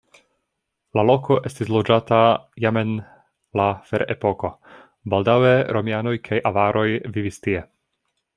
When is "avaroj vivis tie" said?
6.53-7.63